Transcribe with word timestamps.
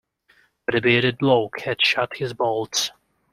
But 0.65 0.73
the 0.73 0.81
bearded 0.81 1.19
bloke 1.19 1.59
had 1.59 1.79
shot 1.85 2.17
his 2.17 2.33
bolt. 2.33 2.89